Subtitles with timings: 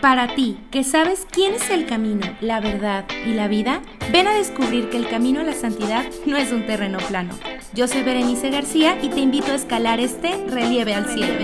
[0.00, 3.80] Para ti, que sabes quién es el camino, la verdad y la vida,
[4.12, 7.32] ven a descubrir que el camino a la santidad no es un terreno plano.
[7.72, 11.34] Yo soy Berenice García y te invito a escalar este relieve al cielo.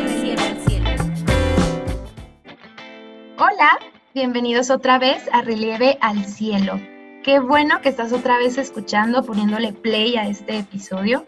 [3.38, 3.78] Hola,
[4.15, 6.78] bienvenidos otra vez a Relieve al Cielo.
[7.24, 11.24] Qué bueno que estás otra vez escuchando, poniéndole play a este episodio.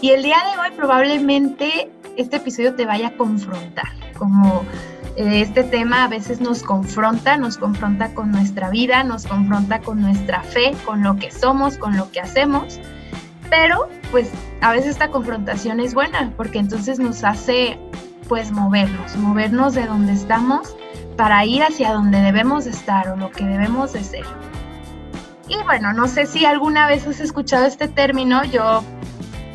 [0.00, 4.64] Y el día de hoy probablemente este episodio te vaya a confrontar, como
[5.16, 10.42] este tema a veces nos confronta, nos confronta con nuestra vida, nos confronta con nuestra
[10.42, 12.80] fe, con lo que somos, con lo que hacemos,
[13.50, 14.30] pero pues
[14.62, 17.78] a veces esta confrontación es buena porque entonces nos hace
[18.28, 20.74] pues movernos, movernos de donde estamos
[21.16, 24.24] para ir hacia donde debemos estar o lo que debemos de ser.
[25.48, 28.82] Y bueno, no sé si alguna vez has escuchado este término, yo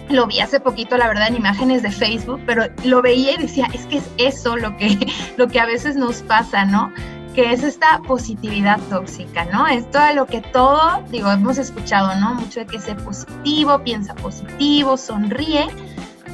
[0.10, 3.68] lo vi hace poquito, la verdad, en imágenes de Facebook, pero lo veía y decía,
[3.74, 4.98] es que es eso lo que,
[5.38, 6.92] lo que a veces nos pasa, ¿no?
[7.36, 9.68] Que es esta positividad tóxica, ¿no?
[9.68, 12.36] Esto de lo que todo, digo, hemos escuchado, ¿no?
[12.36, 15.68] Mucho de que sea positivo, piensa positivo, sonríe,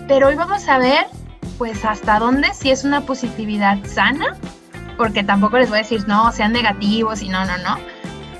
[0.07, 1.05] pero hoy vamos a ver,
[1.57, 4.37] pues, hasta dónde si es una positividad sana,
[4.97, 7.92] porque tampoco les voy a decir, no, sean negativos y no, no, no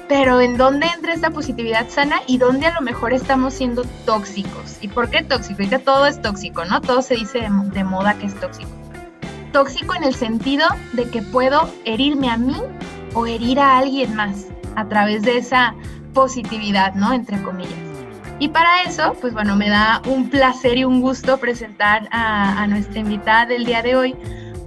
[0.07, 4.77] pero ¿en dónde entra esta positividad sana y dónde a lo mejor estamos siendo tóxicos?
[4.81, 5.59] ¿Y por qué tóxico?
[5.59, 6.81] Ahorita todo es tóxico, ¿no?
[6.81, 8.69] Todo se dice de, moda que es tóxico.
[9.51, 12.57] Tóxico en el sentido de que puedo herirme a mí
[13.13, 15.75] o herir a alguien más a través de esa
[16.13, 17.13] positividad, ¿no?
[17.13, 17.73] Entre comillas.
[18.39, 22.67] Y para eso, pues bueno, me da un placer y un gusto presentar a, a
[22.67, 24.15] nuestra invitada del día de hoy,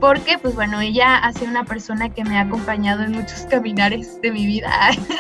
[0.00, 4.20] porque pues bueno, ella ha sido una persona que me ha acompañado en muchos caminares
[4.20, 4.70] de mi vida,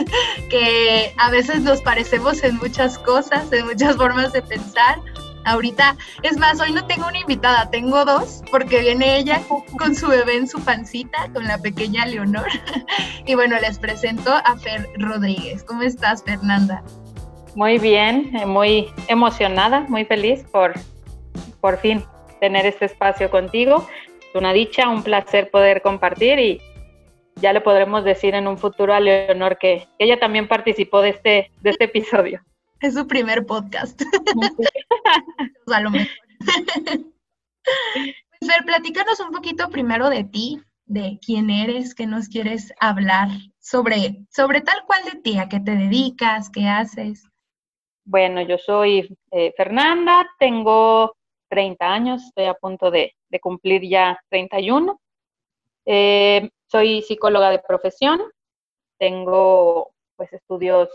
[0.50, 5.00] que a veces nos parecemos en muchas cosas, en muchas formas de pensar.
[5.44, 9.40] Ahorita, es más, hoy no tengo una invitada, tengo dos, porque viene ella
[9.78, 12.48] con su bebé en su pancita, con la pequeña Leonor.
[13.26, 15.64] Y bueno, les presento a Fer Rodríguez.
[15.64, 16.82] ¿Cómo estás, Fernanda?
[17.54, 20.74] Muy bien, eh, muy emocionada, muy feliz por
[21.60, 22.04] por fin
[22.40, 23.86] tener este espacio contigo
[24.38, 26.60] una dicha, un placer poder compartir y
[27.36, 31.50] ya le podremos decir en un futuro a Leonor que, ella también participó de este,
[31.60, 32.42] de este episodio.
[32.80, 34.00] Es su primer podcast.
[35.66, 36.08] a lo mejor.
[38.40, 44.24] Fer, platícanos un poquito primero de ti, de quién eres, qué nos quieres hablar sobre,
[44.30, 47.24] sobre tal cual de ti, a qué te dedicas, qué haces.
[48.04, 51.15] Bueno, yo soy eh, Fernanda, tengo
[51.48, 55.00] 30 años, estoy a punto de, cumplir ya 31.
[55.84, 58.20] Eh, soy psicóloga de profesión,
[58.98, 60.88] tengo pues estudios,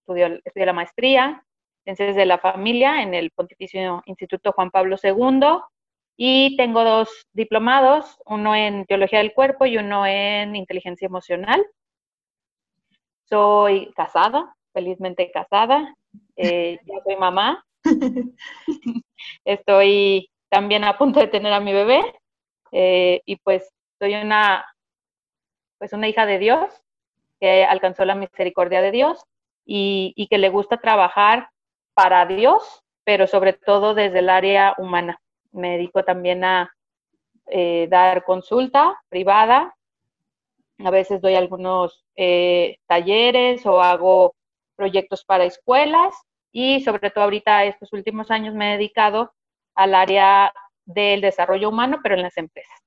[0.00, 1.44] estudio, estudié la maestría,
[1.84, 5.60] ciencias de la familia en el Pontificio Instituto Juan Pablo II
[6.16, 11.64] y tengo dos diplomados, uno en teología del cuerpo y uno en inteligencia emocional.
[13.28, 15.94] Soy casada, felizmente casada,
[16.36, 17.64] eh, ya soy mamá,
[19.44, 22.02] Estoy también a punto de tener a mi bebé
[22.72, 24.64] eh, y pues soy una,
[25.78, 26.72] pues una hija de Dios
[27.40, 29.24] que alcanzó la misericordia de Dios
[29.64, 31.48] y, que le gusta trabajar
[31.94, 35.18] para Dios, pero sobre todo desde el área humana.
[35.50, 36.72] Me dedico también a
[37.46, 39.74] eh, dar consulta privada.
[40.78, 44.34] A veces doy algunos eh, talleres o hago
[44.76, 46.14] proyectos para escuelas
[46.52, 49.32] y sobre todo ahorita estos últimos años me he dedicado
[49.74, 50.52] al área
[50.84, 52.78] del desarrollo humano, pero en las empresas.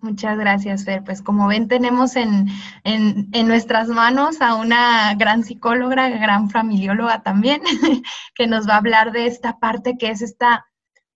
[0.00, 1.02] Muchas gracias, Fer.
[1.02, 2.46] Pues como ven, tenemos en,
[2.84, 7.60] en, en, nuestras manos a una gran psicóloga, gran familióloga también,
[8.34, 10.66] que nos va a hablar de esta parte que es esta,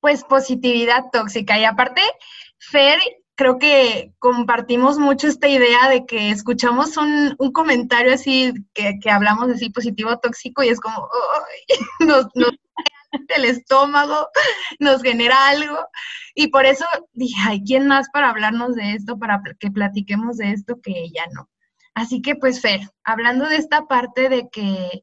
[0.00, 1.59] pues, positividad tóxica.
[1.60, 2.00] Y aparte,
[2.59, 2.98] Fer
[3.42, 9.69] creo que compartimos mucho esta idea de que escuchamos un, comentario así, que, hablamos así
[9.69, 11.08] positivo, tóxico, y es como,
[12.00, 12.53] nos, nos
[13.36, 14.28] el estómago,
[14.78, 15.76] nos genera algo.
[16.36, 20.53] Y por eso dije, ay, ¿quién más para hablarnos de esto, para que platiquemos de
[20.53, 21.50] esto que ella no?
[21.95, 25.03] Así que pues Fer, hablando de esta parte de que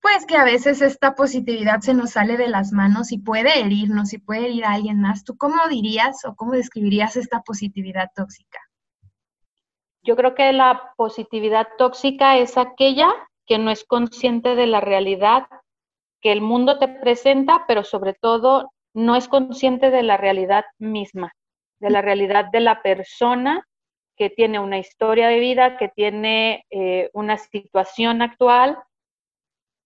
[0.00, 4.12] pues que a veces esta positividad se nos sale de las manos y puede herirnos
[4.12, 5.24] y puede herir a alguien más.
[5.24, 8.58] ¿Tú cómo dirías o cómo describirías esta positividad tóxica?
[10.02, 13.10] Yo creo que la positividad tóxica es aquella
[13.46, 15.46] que no es consciente de la realidad
[16.22, 21.32] que el mundo te presenta, pero sobre todo no es consciente de la realidad misma,
[21.78, 23.66] de la realidad de la persona
[24.16, 28.78] que tiene una historia de vida, que tiene eh, una situación actual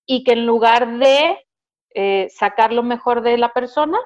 [0.07, 1.47] y que en lugar de
[1.95, 3.99] eh, sacar lo mejor de la persona,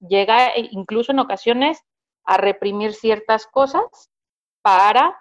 [0.00, 1.82] llega e incluso en ocasiones
[2.24, 4.10] a reprimir ciertas cosas
[4.62, 5.18] para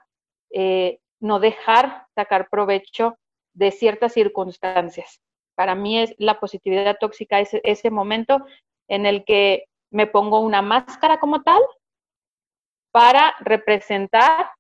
[0.52, 3.18] eh, no dejar sacar provecho
[3.54, 5.20] de ciertas circunstancias.
[5.56, 8.46] Para mí es la positividad tóxica es ese momento
[8.88, 11.62] en el que me pongo una máscara como tal
[12.92, 14.52] para representar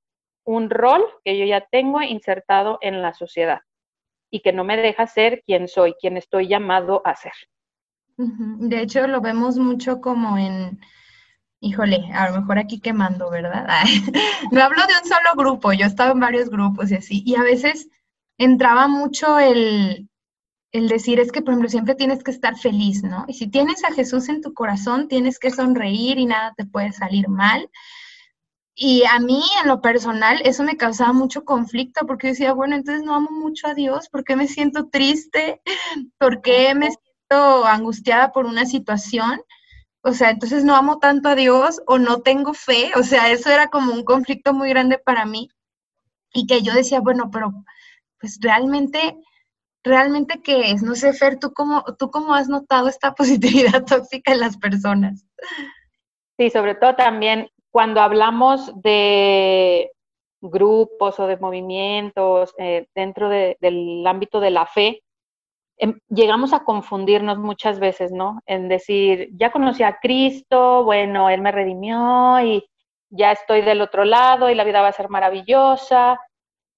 [0.44, 3.62] un rol que yo ya tengo insertado en la sociedad
[4.30, 7.34] y que no me deja ser quien soy, quien estoy llamado a ser.
[8.18, 10.80] De hecho, lo vemos mucho como en,
[11.60, 13.68] híjole, a lo mejor aquí quemando, ¿verdad?
[14.52, 17.36] no hablo de un solo grupo, yo he estado en varios grupos y así, y
[17.36, 17.90] a veces
[18.40, 20.10] entraba mucho el,
[20.72, 23.26] el decir, es que, por ejemplo, siempre tienes que estar feliz, ¿no?
[23.28, 26.92] Y si tienes a Jesús en tu corazón, tienes que sonreír y nada te puede
[26.92, 27.70] salir mal.
[28.80, 33.04] Y a mí, en lo personal, eso me causaba mucho conflicto porque decía, bueno, entonces
[33.04, 35.64] no amo mucho a Dios, ¿por qué me siento triste?
[36.20, 39.42] ¿Por qué me siento angustiada por una situación?
[40.02, 42.92] O sea, entonces no amo tanto a Dios o no tengo fe.
[42.96, 45.50] O sea, eso era como un conflicto muy grande para mí.
[46.32, 47.52] Y que yo decía, bueno, pero
[48.20, 49.18] pues realmente,
[49.84, 50.84] realmente qué es?
[50.84, 55.26] No sé, Fer, ¿tú cómo, ¿tú cómo has notado esta positividad tóxica en las personas?
[56.38, 59.92] Sí, sobre todo también cuando hablamos de
[60.42, 65.04] grupos o de movimientos eh, dentro del ámbito de la fe,
[65.78, 68.42] em, llegamos a confundirnos muchas veces, ¿no?
[68.48, 72.68] En decir, ya conocí a Cristo, bueno, Él me redimió y
[73.12, 76.20] ya estoy del otro lado y la vida va a ser maravillosa.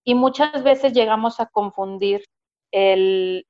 [0.03, 2.25] Y muchas veces llegamos a confundir
[2.71, 3.45] el,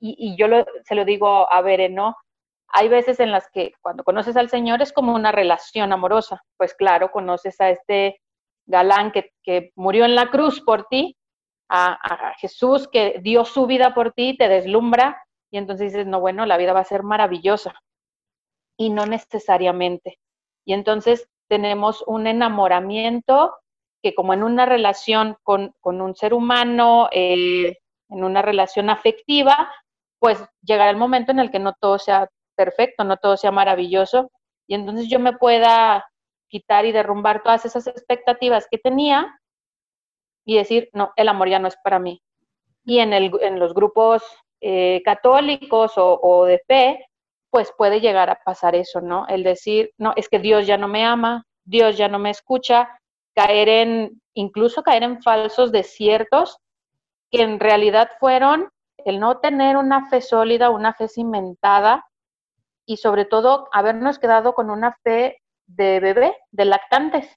[0.00, 0.48] y, yo
[0.84, 2.16] se lo digo a Bere, ¿no?
[2.68, 6.42] Hay veces en las que cuando conoces al Señor es como una relación amorosa.
[6.56, 8.20] Pues claro, conoces a este
[8.66, 11.16] galán que, murió en la cruz por ti,
[11.68, 16.46] a, Jesús que dio su vida por ti, te deslumbra y entonces dices, no, bueno,
[16.46, 17.74] la vida va a ser maravillosa.
[18.76, 20.18] Y no necesariamente.
[20.64, 23.56] Y entonces tenemos un enamoramiento
[24.02, 27.78] que como en una relación con, un ser humano, eh,
[28.08, 29.70] en una relación afectiva,
[30.18, 34.30] pues llegará el momento en el que no todo sea perfecto, no todo sea maravilloso,
[34.66, 36.04] y entonces yo me pueda
[36.48, 39.38] quitar y derrumbar todas esas expectativas que tenía
[40.44, 42.22] y decir, no, el amor ya no es para mí.
[42.84, 44.22] Y en, el, en los grupos
[44.60, 47.06] eh, católicos o, de fe,
[47.50, 49.26] pues puede llegar a pasar eso, ¿no?
[49.28, 52.88] El decir, no, es que Dios ya no me ama, Dios ya no me escucha,
[53.34, 56.58] caer en, incluso caer en falsos desiertos
[57.30, 58.68] que en realidad fueron
[58.98, 62.04] el no tener una fe sólida, una fe cimentada
[62.86, 67.28] y sobre todo habernos quedado con una fe de bebé, de lactantes,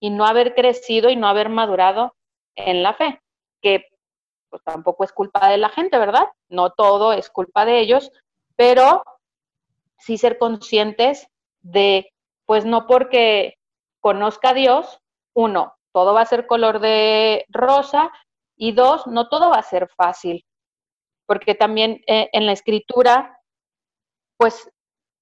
[0.00, 2.16] y no haber crecido y no haber madurado
[2.56, 3.20] en la fe,
[3.60, 3.86] que
[4.50, 6.26] pues tampoco es culpa de la gente, ¿verdad?
[6.48, 8.10] No todo es culpa de ellos,
[8.56, 9.02] pero
[9.98, 11.28] sí ser conscientes
[11.60, 12.12] de,
[12.46, 13.58] pues no porque
[14.00, 14.98] conozca a Dios,
[15.34, 18.10] uno, todo va a ser color de rosa,
[18.56, 20.44] y dos, no todo va a ser fácil,
[21.26, 23.40] porque también eh, en la escritura
[24.42, 24.68] pues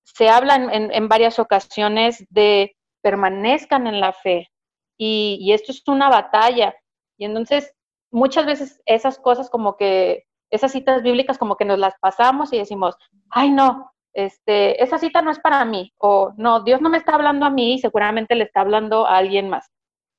[0.02, 4.48] se habla en, varias ocasiones de permanezcan en la fe
[4.96, 6.74] y, esto es una batalla.
[7.18, 7.70] Y entonces
[8.10, 12.58] muchas veces esas cosas como que, esas citas bíblicas como que nos las pasamos y
[12.58, 12.96] decimos,
[13.28, 17.14] ay no, este, esa cita no es para mí, o no, Dios no me está
[17.14, 19.68] hablando a mí, seguramente le está hablando a alguien más.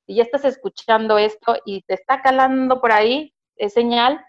[0.06, 4.24] Si ya estás escuchando esto y te está calando por ahí, es señal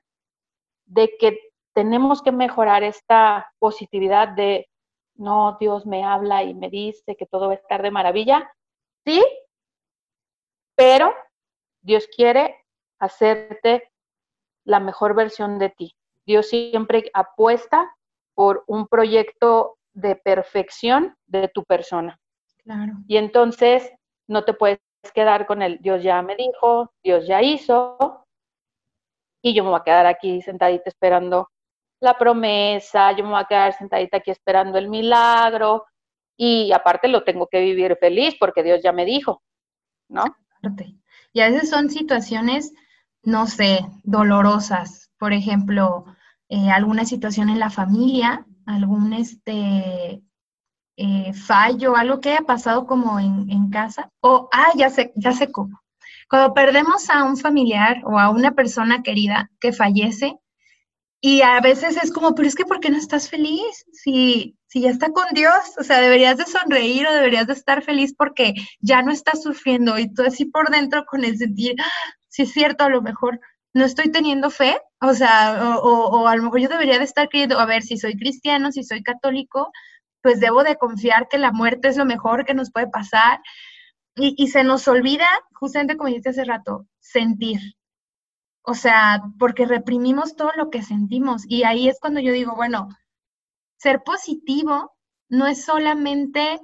[0.85, 1.37] de que
[1.73, 4.69] tenemos que mejorar esta positividad de,
[5.15, 8.51] no, Dios me habla y me dice que todo va a estar de maravilla.
[9.05, 9.23] Sí,
[10.75, 11.13] pero
[11.81, 12.63] Dios quiere
[12.99, 13.91] hacerte
[14.65, 15.95] la mejor versión de ti.
[16.25, 17.93] Dios siempre apuesta
[18.33, 22.19] por un proyecto de perfección de tu persona.
[22.63, 22.93] Claro.
[23.07, 23.91] Y entonces
[24.27, 24.79] no te puedes
[25.13, 28.23] quedar con el Dios ya me dijo, Dios ya hizo,
[29.41, 31.49] y yo me voy a quedar aquí sentadita esperando
[32.03, 35.85] la promesa, yo me voy a quedar sentadita aquí esperando el milagro
[36.35, 39.41] y aparte lo tengo que vivir feliz porque Dios ya me dijo,
[40.09, 40.25] ¿no?
[41.31, 42.73] Y a veces son situaciones,
[43.23, 45.11] no sé, dolorosas.
[45.17, 46.05] Por ejemplo,
[46.49, 50.21] eh, alguna situación en la familia, algún este,
[50.97, 54.11] eh, fallo, algo que haya pasado como en, en casa.
[54.19, 55.81] O, ah, ya sé, ya sé cómo.
[56.29, 60.37] Cuando perdemos a un familiar o a una persona querida que fallece,
[61.25, 63.85] y a veces es como, pero es que ¿por qué no estás feliz?
[63.93, 67.81] Si, si ya está con Dios, o sea, deberías de sonreír o deberías de estar
[67.81, 72.13] feliz porque ya no estás sufriendo y tú así por dentro con el sentir, ah,
[72.27, 73.39] si es cierto, a lo mejor
[73.73, 77.29] no estoy teniendo fe, o sea, o, o, a lo mejor yo debería de estar
[77.29, 79.71] creyendo, a ver, si soy cristiano, si soy católico,
[80.21, 83.39] pues debo de confiar que la muerte es lo mejor que nos puede pasar
[84.17, 87.61] y, se nos olvida, justamente como dijiste hace rato, sentir.
[88.63, 91.43] O sea, porque reprimimos todo lo que sentimos.
[91.47, 92.87] Y ahí es cuando yo digo, bueno,
[93.77, 94.93] ser positivo
[95.29, 96.59] no es solamente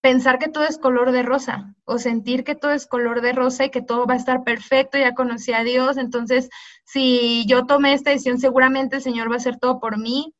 [0.00, 3.64] pensar que todo es color de rosa o sentir que todo es color de rosa
[3.64, 6.50] y que todo va a estar perfecto, ya conocí a Dios, entonces
[6.84, 10.34] si yo tomé esta decisión seguramente el Señor va a hacer todo por mí.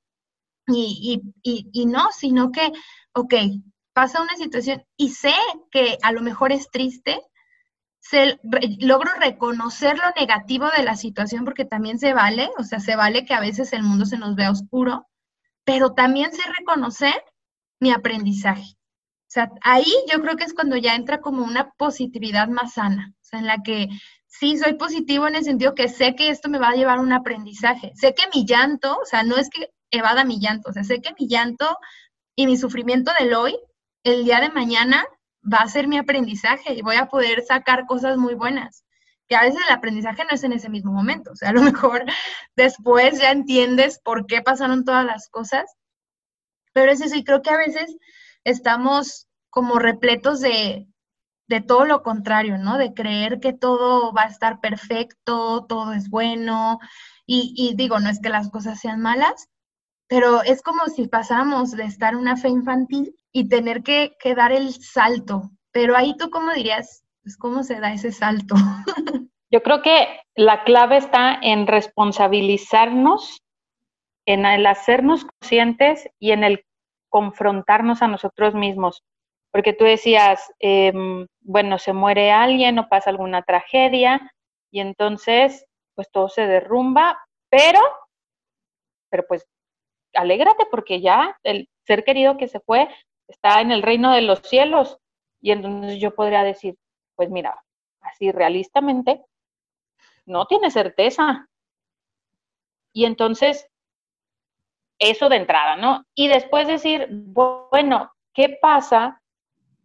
[0.66, 2.72] Y, y, y no, sino que,
[3.12, 3.34] ok,
[3.94, 5.34] pasa una situación y sé
[5.70, 7.20] que a lo mejor es triste,
[8.80, 13.24] logro reconocer lo negativo de la situación porque también se vale, o sea, se vale
[13.24, 15.06] que a veces el mundo se nos vea oscuro,
[15.64, 17.14] pero también sé reconocer
[17.80, 18.76] mi aprendizaje.
[19.26, 23.12] O sea, ahí yo creo que es cuando ya entra como una positividad más sana,
[23.14, 23.88] o sea, en la que
[24.26, 27.02] sí soy positivo en el sentido que sé que esto me va a llevar a
[27.02, 27.92] un aprendizaje.
[27.94, 31.00] Sé que mi llanto, o sea, no es que evada mi llanto, o sea, sé
[31.00, 31.78] que mi llanto
[32.36, 33.56] y mi sufrimiento del hoy
[34.04, 35.04] el día de mañana
[35.50, 38.84] va a ser mi aprendizaje y voy a poder sacar cosas muy buenas.
[39.28, 41.62] Que a veces el aprendizaje no es en ese mismo momento, o sea, a lo
[41.62, 42.04] mejor
[42.56, 45.64] después ya entiendes por qué pasaron todas las cosas,
[46.72, 47.96] pero es eso, y creo que a veces
[48.44, 50.88] estamos como repletos de,
[51.48, 52.76] de todo lo contrario, ¿no?
[52.78, 56.78] De creer que todo va a estar perfecto, todo es bueno,
[57.26, 59.48] y, y digo, no es que las cosas sean malas,
[60.08, 64.72] pero es como si pasáramos de estar una fe infantil y tener que, dar el
[64.72, 65.50] salto.
[65.72, 67.04] Pero ahí tú, ¿cómo dirías?
[67.22, 68.54] Pues, ¿Cómo se da ese salto?
[69.50, 73.42] Yo creo que la clave está en responsabilizarnos,
[74.26, 76.64] en el hacernos conscientes y en el
[77.08, 79.02] confrontarnos a nosotros mismos.
[79.52, 84.32] Porque tú decías, em, bueno, se muere alguien o pasa alguna tragedia
[84.70, 87.18] y entonces pues todo se derrumba,
[87.50, 87.80] pero,
[89.10, 89.46] pero pues
[90.14, 92.88] alégrate porque ya el ser querido que se fue
[93.28, 94.98] está en el reino de los cielos.
[95.40, 96.76] Y entonces yo podría decir,
[97.16, 97.62] pues mira,
[98.00, 99.24] así realistamente,
[100.26, 101.48] no tiene certeza.
[102.92, 103.68] Y entonces,
[104.98, 106.04] eso de entrada, ¿no?
[106.14, 109.20] Y después decir, bueno, ¿qué pasa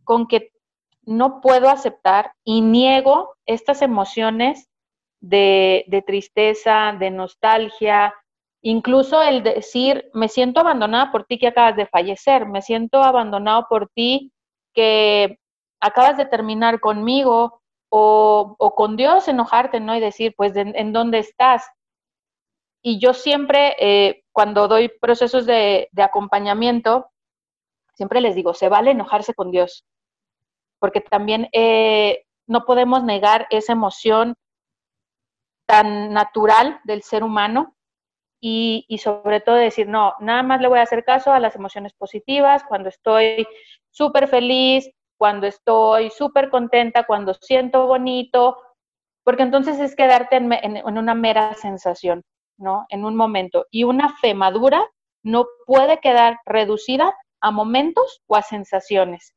[0.04, 0.52] con que
[1.04, 4.70] no puedo aceptar y niego estas emociones
[5.20, 8.14] de, de tristeza, de nostalgia,
[8.62, 13.68] Incluso el decir, me siento abandonada por ti que acabas de fallecer, me siento abandonado
[13.70, 14.34] por ti
[14.74, 15.40] que
[15.80, 19.96] acabas de terminar conmigo o, con Dios enojarte, ¿no?
[19.96, 21.66] Y decir, pues, ¿en, dónde estás?
[22.82, 27.10] Y yo siempre, eh, cuando doy procesos de, acompañamiento,
[27.94, 29.86] siempre les digo, se vale enojarse con Dios,
[30.80, 34.36] porque también eh, no podemos negar esa emoción
[35.66, 37.76] tan natural del ser humano
[38.42, 41.94] y, sobre todo decir, no, nada más le voy a hacer caso a las emociones
[41.94, 43.48] positivas, cuando estoy
[43.90, 48.58] súper feliz, cuando estoy súper contenta, cuando siento bonito,
[49.24, 52.24] porque entonces es quedarte en, una mera sensación,
[52.58, 52.86] ¿no?
[52.90, 53.66] En un momento.
[53.70, 54.86] Y una fe madura
[55.24, 59.36] no puede quedar reducida a momentos o a sensaciones.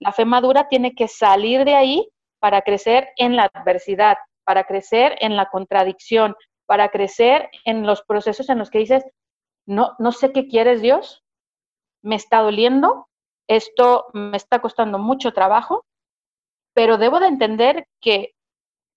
[0.00, 2.08] La fe madura tiene que salir de ahí
[2.38, 6.34] para crecer en la adversidad, para crecer en la contradicción,
[6.66, 9.04] para crecer en los procesos en los que dices,
[9.66, 11.24] no, no sé qué quieres Dios,
[12.02, 13.08] me está doliendo,
[13.48, 15.84] esto me está costando mucho trabajo,
[16.74, 18.34] pero debo de entender que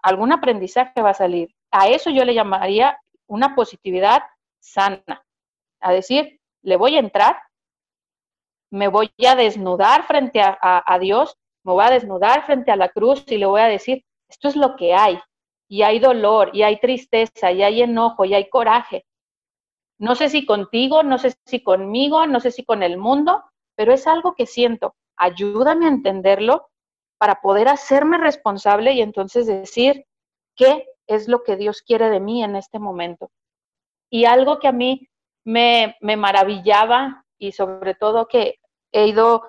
[0.01, 1.55] algún aprendizaje va a salir.
[1.71, 4.23] A eso yo le llamaría una positividad
[4.59, 5.23] sana.
[5.81, 7.41] A decir, le voy a entrar,
[8.71, 12.89] me voy a desnudar frente a, a, Dios, me voy a desnudar frente a la
[12.89, 15.19] cruz y le voy a decir, esto es lo que hay
[15.69, 19.05] y hay dolor, y hay tristeza, y hay enojo, y hay coraje.
[19.99, 23.43] No sé si contigo, no sé si conmigo, no sé si con el mundo,
[23.75, 24.95] pero es algo que siento.
[25.15, 26.69] Ayúdame a entenderlo
[27.19, 30.05] para poder hacerme responsable y entonces decir
[30.55, 33.29] qué es lo que Dios quiere de mí en este momento.
[34.09, 35.07] Y algo que a mí
[35.45, 38.55] me, me maravillaba y sobre todo que
[38.91, 39.43] he ido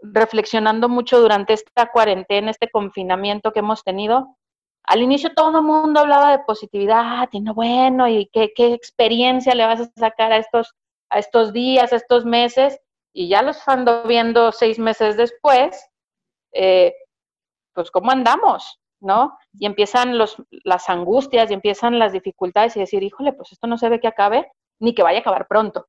[0.00, 4.36] reflexionando mucho durante esta cuarentena, este confinamiento que hemos tenido,
[4.84, 9.54] al inicio todo el mundo hablaba de positividad y no bueno, y qué, qué experiencia
[9.54, 10.74] le vas a sacar a estos,
[11.10, 12.80] a estos días, a estos meses,
[13.12, 15.88] y ya los ando viendo seis meses después,
[16.52, 16.94] eh,
[17.74, 19.38] pues cómo andamos, ¿no?
[19.52, 23.78] Y empiezan los, las angustias y empiezan las dificultades y decir, híjole, pues esto no
[23.78, 25.86] se ve que acabe, ni que vaya a acabar pronto.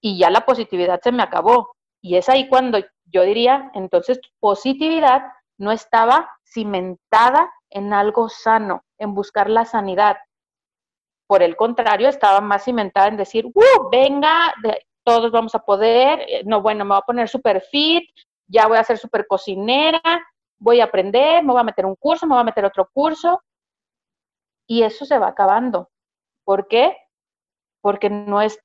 [0.00, 1.74] Y ya la positividad se me acabó.
[2.02, 5.22] Y es ahí cuando yo diría, entonces positividad
[5.58, 10.16] no estaba cimentada en algo sano, en buscar la sanidad.
[11.26, 13.46] Por el contrario, estaba más cimentada en decir.
[13.90, 14.54] Venga,
[15.04, 18.08] todos vamos a poder, eh, no, bueno, me voy a poner super fit,
[18.48, 20.00] ya voy a ser súper cocinera,
[20.58, 23.40] voy a aprender, me voy a meter un curso, me voy a meter otro curso.
[24.68, 25.90] Y eso se va acabando.
[26.44, 26.96] ¿Por qué?
[27.80, 28.58] Porque no es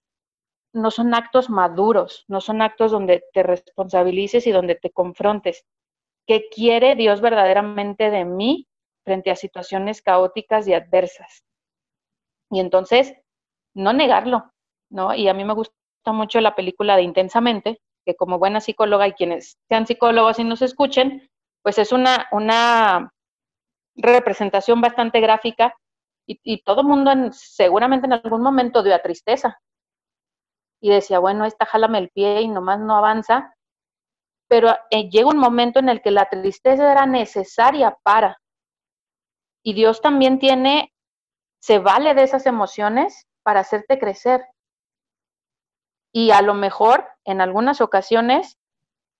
[0.73, 5.65] no son actos maduros, no son actos donde te responsabilices y donde te confrontes.
[6.25, 8.67] ¿Qué quiere Dios verdaderamente de mí
[9.03, 11.43] frente a situaciones caóticas y adversas?
[12.49, 13.13] Y entonces,
[13.73, 14.51] no negarlo,
[14.89, 15.13] ¿no?
[15.15, 15.73] Y a mí me gusta
[16.07, 20.61] mucho la película de Intensamente, que como buena psicóloga y quienes sean psicólogos y nos
[20.61, 21.29] escuchen,
[21.63, 23.11] pues es una, una
[23.95, 25.75] representación bastante gráfica
[26.27, 29.59] y, y todo mundo seguramente en algún momento dio a tristeza.
[30.81, 33.55] Y decía, bueno, esta jálame el pie y nomás no avanza.
[34.49, 38.40] Pero eh, llega un momento en el que la tristeza era necesaria para.
[39.63, 40.91] Y Dios también tiene,
[41.59, 44.45] se vale de esas emociones para hacerte crecer.
[46.13, 48.57] Y a lo mejor, en algunas ocasiones,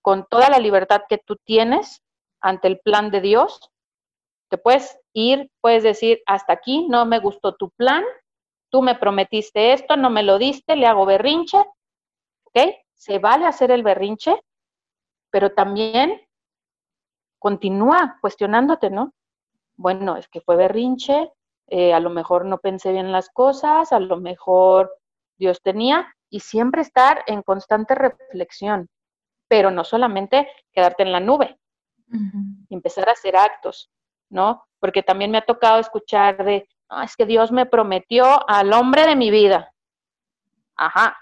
[0.01, 2.01] con toda la libertad que tú tienes
[2.41, 3.71] ante el plan de Dios,
[4.49, 8.03] te puedes ir, puedes decir, hasta aquí no me gustó tu plan,
[8.69, 11.57] tú me prometiste esto, no me lo diste, le hago berrinche,
[12.43, 12.75] ¿ok?
[12.93, 14.35] Se vale hacer el berrinche,
[15.29, 16.21] pero también
[17.39, 19.13] continúa cuestionándote, ¿no?
[19.81, 21.31] Bueno, es que fue berrinche,
[21.67, 24.93] eh, a lo mejor no pensé bien las cosas, a lo mejor
[25.39, 28.89] Dios tenía, y siempre estar en constante reflexión,
[29.47, 31.57] pero no solamente quedarte en la nube,
[32.69, 33.89] empezar a hacer actos,
[34.29, 34.63] ¿no?
[34.79, 36.69] Porque también me ha tocado escuchar de,
[37.03, 39.73] es que Dios me prometió al hombre de mi vida.
[40.75, 41.17] Ajá.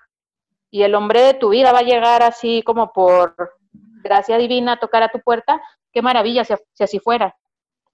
[0.70, 3.58] Y el hombre de tu vida va a llegar así como por
[4.04, 5.62] gracia divina a tocar a tu puerta.
[5.94, 7.36] Qué maravilla si, si así fuera.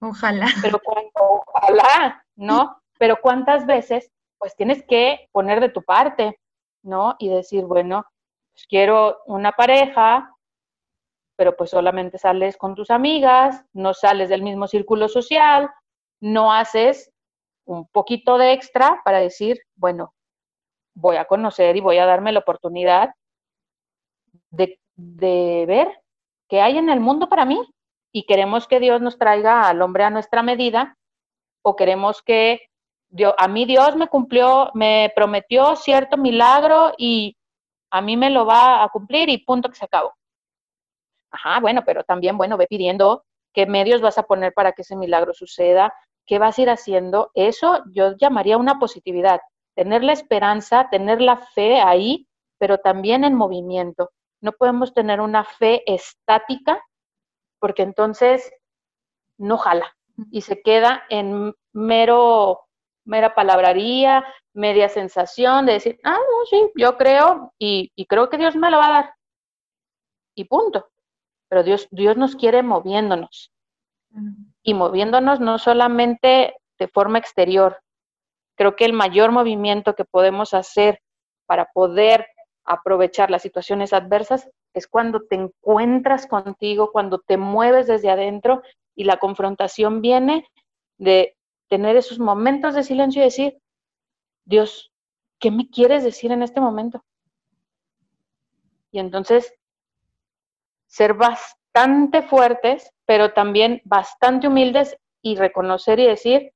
[0.00, 0.46] Ojalá.
[0.62, 0.80] Pero
[1.14, 2.80] ojalá, ¿no?
[2.98, 6.38] Pero cuántas veces, pues tienes que poner de tu parte,
[6.82, 7.16] ¿no?
[7.18, 8.04] Y decir, bueno,
[8.52, 10.30] pues quiero una pareja,
[11.36, 15.70] pero pues solamente sales con tus amigas, no sales del mismo círculo social,
[16.20, 17.12] no haces
[17.66, 20.14] un poquito de extra para decir, bueno,
[20.94, 23.10] voy a conocer y voy a darme la oportunidad
[24.50, 26.02] de, de ver
[26.48, 27.60] qué hay en el mundo para mí.
[28.16, 30.96] Y queremos que Dios nos traiga al hombre a nuestra medida,
[31.62, 32.62] o queremos que
[33.36, 37.36] a mí Dios me cumplió, me prometió cierto milagro y
[37.90, 40.14] a mí me lo va a cumplir y punto que se acabó.
[41.30, 44.96] Ajá, bueno, pero también, bueno, ve pidiendo qué medios vas a poner para que ese
[44.96, 45.92] milagro suceda,
[46.24, 47.30] qué vas a ir haciendo.
[47.34, 49.42] Eso yo llamaría una positividad,
[49.74, 52.26] tener la esperanza, tener la fe ahí,
[52.56, 54.08] pero también en movimiento.
[54.40, 56.82] No podemos tener una fe estática
[57.58, 58.52] porque entonces
[59.38, 59.96] no jala
[60.30, 62.66] y se queda en mero
[63.06, 68.56] mera palabrería, media sensación de decir, ah, no, sí, yo creo y, creo que Dios
[68.56, 69.14] me lo va a dar.
[70.34, 70.88] Y punto.
[71.48, 73.52] Pero Dios, Dios nos quiere moviéndonos.
[74.62, 77.80] Y moviéndonos no solamente de forma exterior.
[78.56, 81.00] Creo que el mayor movimiento que podemos hacer
[81.46, 82.26] para poder
[82.66, 88.62] aprovechar las situaciones adversas es cuando te encuentras contigo, cuando te mueves desde adentro
[88.94, 90.46] y la confrontación viene
[90.98, 91.36] de
[91.68, 93.58] tener esos momentos de silencio y decir,
[94.44, 94.92] Dios,
[95.38, 97.04] ¿qué me quieres decir en este momento?
[98.90, 99.54] Y entonces
[100.86, 106.52] ser bastante fuertes, pero también bastante humildes y reconocer y decir,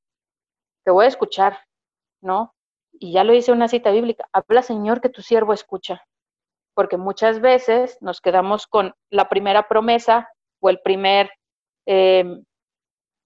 [0.85, 1.59] te voy a escuchar,
[2.20, 2.55] ¿no?
[3.02, 6.04] Y ya lo dice una cita bíblica, habla Señor que tu siervo escucha,
[6.74, 10.28] porque muchas veces nos quedamos con la primera promesa
[10.60, 11.30] o el primer
[11.86, 12.42] eh,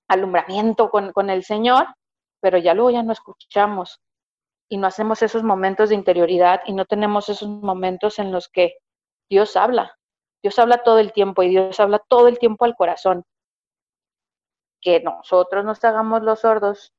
[0.08, 1.87] alumbramiento con, el Señor,
[2.40, 4.00] pero ya luego ya no escuchamos
[4.68, 8.76] y no hacemos esos momentos de interioridad y no tenemos esos momentos en los que
[9.28, 9.98] Dios habla.
[10.40, 13.24] Dios habla todo el tiempo y Dios habla todo el tiempo al corazón.
[14.80, 16.92] Que nosotros nos hagamos los sordos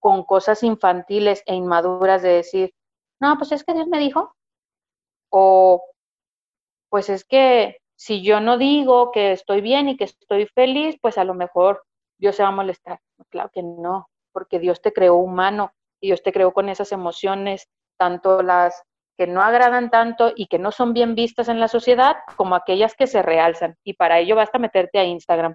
[0.00, 2.74] con cosas infantiles e inmaduras de decir,
[3.20, 4.34] no, pues es que Dios me dijo.
[5.30, 5.82] O
[6.88, 11.18] pues es que si yo no digo que estoy bien y que estoy feliz, pues
[11.18, 11.82] a lo mejor
[12.18, 13.00] Dios se va a molestar.
[13.30, 17.68] Claro que no, porque Dios te creó humano y Dios te creó con esas emociones,
[17.98, 18.82] tanto las
[19.16, 22.94] que no agradan tanto y que no son bien vistas en la sociedad, como aquellas
[22.94, 23.76] que se realzan.
[23.82, 25.54] Y para ello basta meterte a Instagram,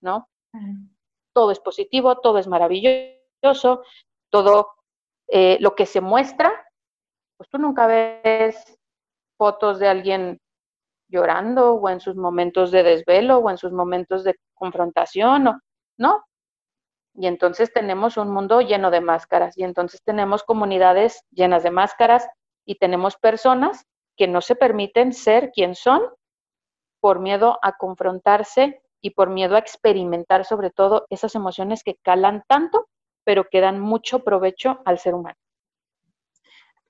[0.00, 0.28] ¿no?
[1.32, 4.70] Todo es positivo, todo es maravilloso, todo
[5.28, 6.52] eh, lo que se muestra,
[7.36, 8.78] pues tú nunca ves
[9.36, 10.40] fotos de alguien
[11.08, 15.60] llorando o en sus momentos de desvelo o en sus momentos de confrontación o
[15.96, 16.24] ¿no?
[17.14, 22.28] Y entonces tenemos un mundo lleno de máscaras y entonces tenemos comunidades llenas de máscaras
[22.64, 23.84] y tenemos personas
[24.16, 26.02] que no se permiten ser quien son
[27.00, 32.44] por miedo a confrontarse y por miedo a experimentar sobre todo esas emociones que calan
[32.46, 32.88] tanto,
[33.28, 35.36] pero que dan mucho provecho al ser humano.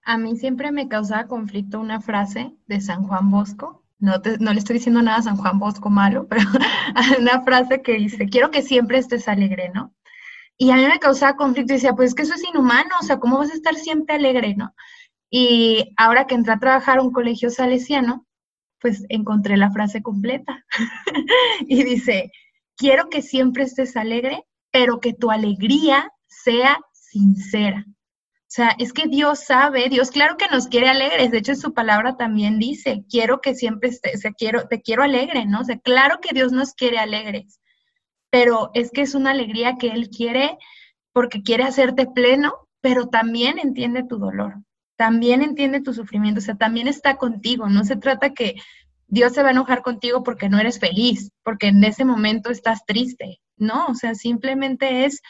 [0.04, 3.82] A mí siempre me causaba conflicto una frase de San Juan Bosco.
[3.98, 6.42] No, no le estoy diciendo nada a San Juan Bosco malo, pero
[7.18, 9.92] una frase que dice, quiero que siempre estés alegre, ¿no?
[10.56, 13.04] Y a mí me causaba conflicto y decía, pues es que eso es inhumano, o
[13.04, 14.72] sea, ¿cómo vas a estar siempre alegre, no?
[15.30, 18.28] Y ahora que entré a trabajar a un colegio salesiano,
[18.80, 20.64] pues encontré la frase completa.
[21.66, 22.30] y dice,
[22.76, 27.84] quiero que siempre estés alegre, pero que tu alegría sea sincera.
[27.88, 31.58] O sea, es que Dios sabe, Dios claro que nos quiere alegres, de hecho en
[31.58, 35.60] su palabra también dice, quiero que siempre estés, o sea, quiero, te quiero alegre, ¿no?
[35.60, 37.60] O sea, claro que Dios nos quiere alegres,
[38.30, 40.56] pero es que es una alegría que Él quiere
[41.12, 44.62] porque quiere hacerte pleno, pero también entiende tu dolor
[44.98, 47.68] también entiende tu sufrimiento, o sea, también está contigo.
[47.68, 48.56] No se trata que
[49.06, 52.84] Dios se va a enojar contigo porque no eres feliz, porque en ese momento estás
[52.84, 53.38] triste.
[53.56, 55.22] No, o sea, simplemente es,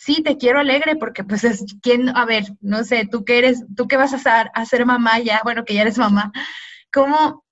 [0.00, 3.64] sí, te quiero alegre porque pues es quien, a ver, no sé, tú que eres,
[3.76, 6.32] tú que vas a ser, a ser mamá ya, bueno, que ya eres mamá,
[6.92, 7.44] ¿cómo?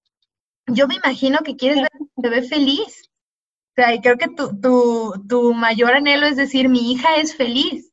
[0.66, 3.10] Yo me imagino que quieres ver a tu bebé feliz.
[3.72, 7.36] O sea, y creo que tu, tu, tu mayor anhelo es decir, mi hija es
[7.36, 7.88] feliz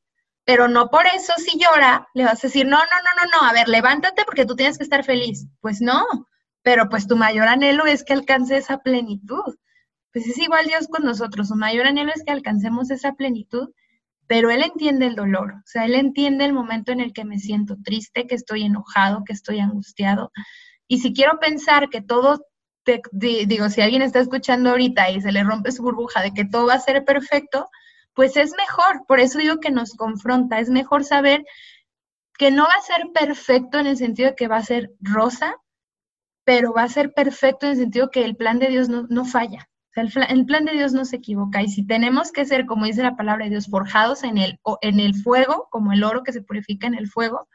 [0.45, 3.47] pero no por eso si llora le vas a decir, no, no, no, no, no,
[3.47, 5.47] a ver, levántate porque tú tienes que estar feliz.
[5.59, 6.05] Pues no,
[6.61, 9.55] pero pues tu mayor anhelo es que alcance esa plenitud.
[10.13, 13.69] Pues es igual Dios con nosotros, su mayor anhelo es que alcancemos esa plenitud,
[14.27, 17.39] pero Él entiende el dolor, o sea, Él entiende el momento en el que me
[17.39, 20.31] siento triste, que estoy enojado, que estoy angustiado.
[20.87, 22.45] Y si quiero pensar que todo,
[23.11, 26.67] digo, si alguien está escuchando ahorita y se le rompe su burbuja de que todo
[26.67, 27.69] va a ser perfecto,
[28.13, 31.43] pues es mejor, por eso digo que nos confronta, es mejor saber
[32.37, 35.55] que no va a ser perfecto en el sentido de que va a ser rosa,
[36.45, 39.67] pero va a ser perfecto en el sentido que el plan de Dios no, falla.
[39.95, 41.61] El, plan de Dios no se equivoca.
[41.61, 44.99] Y si tenemos que ser, como dice la palabra de Dios, forjados en el, en
[44.99, 47.47] el fuego, como el oro que se purifica en el fuego,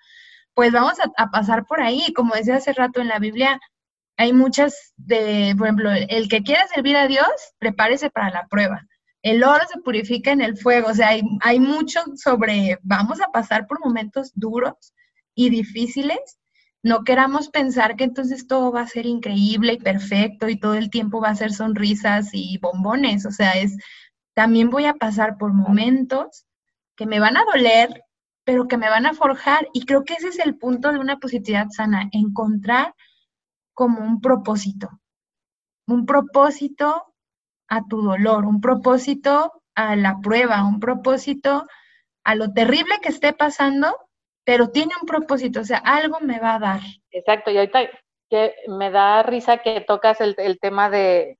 [0.55, 2.13] pues vamos a, pasar por ahí.
[2.15, 3.61] Como decía hace rato en la Biblia,
[4.17, 8.87] hay muchas de, por ejemplo, el que quiera servir a Dios, prepárese para la prueba
[9.23, 13.67] el oro se purifica en el fuego, o sea, hay, mucho sobre, vamos a pasar
[13.67, 14.95] por momentos duros
[15.35, 16.39] y difíciles,
[16.83, 20.91] no queramos pensar que entonces todo va a ser increíble y perfecto y todo el
[20.91, 23.77] tiempo va a ser sonrisas y bombones, o sea, es,
[24.35, 26.47] también voy a pasar por momentos
[26.97, 28.05] que me van a doler,
[28.45, 29.69] pero que me van a forjar.
[29.73, 32.95] Y creo que ese es el punto de una positividad sana, encontrar
[33.75, 35.01] como un propósito,
[35.87, 37.15] un propósito
[37.69, 41.67] a tu dolor, un propósito a la prueba, un propósito
[42.25, 43.97] a lo terrible que esté pasando,
[44.51, 46.81] pero tiene un propósito, o sea, algo me va a dar.
[47.13, 47.89] Exacto, y ahorita
[48.29, 51.39] que me da risa que tocas el, tema de,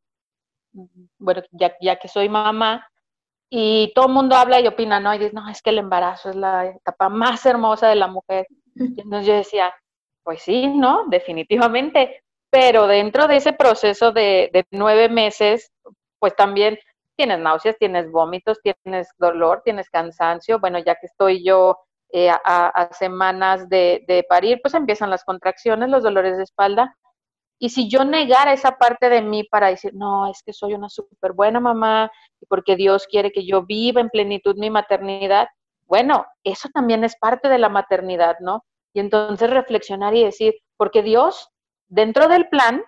[1.19, 2.89] bueno, ya, ya, que soy mamá,
[3.51, 5.13] y todo el mundo habla y opina, ¿no?
[5.13, 8.47] Y dice, no, es que el embarazo es la etapa más hermosa de la mujer.
[8.77, 9.75] Y entonces yo decía,
[10.23, 11.07] pues sí, ¿no?
[11.09, 12.23] Definitivamente.
[12.49, 15.73] Pero dentro de ese proceso de, de nueve meses,
[16.21, 16.79] pues también
[17.17, 20.61] tienes náuseas, tienes vómitos, tienes dolor, tienes cansancio.
[20.61, 21.77] Bueno, ya que estoy yo
[22.13, 26.97] eh, a, semanas de, parir, pues empiezan las contracciones, los dolores de espalda.
[27.59, 30.89] Y si yo negara esa parte de mí para decir, no, es que soy una
[30.89, 32.11] súper buena mamá
[32.49, 35.49] porque Dios quiere que yo viva en plenitud mi maternidad,
[35.87, 38.65] bueno, eso también es parte de la maternidad, ¿no?
[38.95, 41.51] Y entonces reflexionar y decir, porque Dios,
[41.89, 42.83] dentro del plan,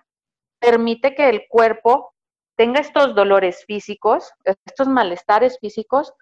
[0.59, 2.13] permite que el cuerpo
[2.55, 4.31] tenga estos dolores físicos,
[4.65, 6.13] estos malestares físicos,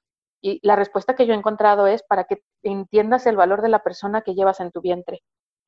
[0.41, 3.83] y la respuesta que yo he encontrado es para que entiendas el valor de la
[3.83, 5.21] persona que llevas en tu vientre,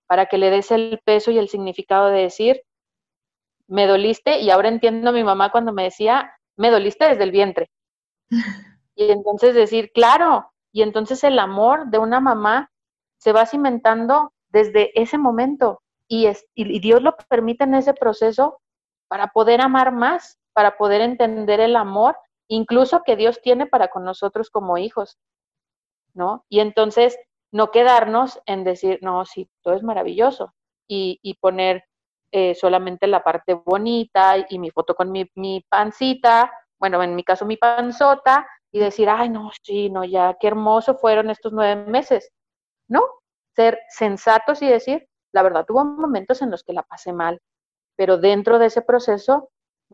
[0.08, 2.64] para que le des el peso y el significado de decir,
[3.68, 7.32] me doliste, y ahora entiendo a mi mamá cuando me decía, me doliste desde el
[7.32, 7.70] vientre.
[8.96, 12.70] Y entonces decir, claro, y entonces el amor de una mamá
[13.18, 18.62] se va cimentando desde ese momento y, es, y Dios lo permite en ese proceso
[19.08, 22.16] para poder amar más, para poder entender el amor,
[22.56, 25.18] incluso que Dios tiene para con nosotros como hijos,
[26.14, 26.46] ¿no?
[26.50, 27.18] Y entonces
[27.52, 30.54] no quedarnos en decir, no, sí, todo es maravilloso,
[30.88, 31.84] y, poner
[32.32, 37.24] eh, solamente la parte bonita y mi foto con mi, mi pancita, bueno, en mi
[37.24, 41.76] caso mi panzota, y decir, ay, no, sí, no, ya, qué hermoso fueron estos nueve
[41.86, 42.32] meses.
[42.88, 43.04] No,
[43.56, 47.40] ser sensatos y decir, la verdad, tuvo momentos en los que la pasé mal,
[47.96, 49.50] pero dentro de ese proceso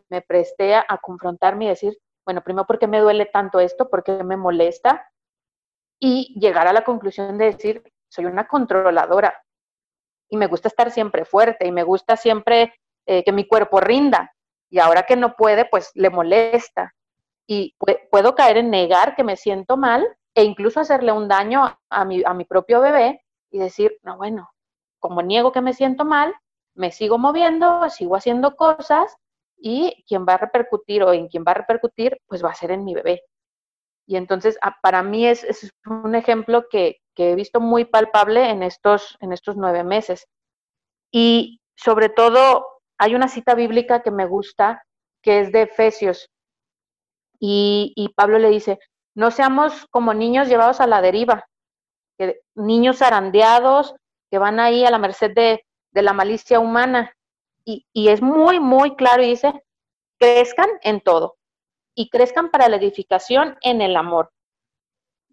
[0.10, 1.98] me presté a, confrontarme y decir,
[2.30, 3.90] bueno, primero, ¿por qué me duele tanto esto?
[3.90, 5.12] ¿Por qué me molesta?
[6.00, 9.34] Y llegar a la conclusión de decir, soy una controladora
[10.30, 12.76] y me gusta estar siempre fuerte y me gusta siempre
[13.08, 14.32] eh, que mi cuerpo rinda.
[14.70, 16.94] y ahora que no puede, pues le molesta.
[17.48, 17.76] Y
[18.12, 22.22] puedo caer en negar que me siento mal e incluso hacerle un daño a mi,
[22.24, 24.52] a mi propio bebé y decir, no, bueno,
[25.00, 26.36] como niego que me siento mal,
[26.76, 29.18] me sigo moviendo, sigo haciendo cosas
[29.60, 32.72] y quien va a repercutir o en quien va a repercutir, pues va a ser
[32.72, 33.24] en mi bebé.
[34.08, 38.50] Y entonces, ah, para mí es, es un ejemplo que, que, he visto muy palpable
[38.50, 40.28] en estos, en estos nueve meses.
[41.12, 42.66] Y sobre todo,
[42.98, 44.84] hay una cita bíblica que me gusta,
[45.22, 46.30] que es de Efesios.
[47.40, 48.80] Y, y Pablo le dice,
[49.16, 51.46] no seamos como niños llevados a la deriva,
[52.56, 53.96] niños zarandeados
[54.30, 57.14] que van ahí a la merced de, de la malicia humana.
[57.66, 59.64] Y, es muy, muy claro y dice,
[60.18, 61.38] crezcan en todo
[61.94, 64.32] y crezcan para la edificación en el amor.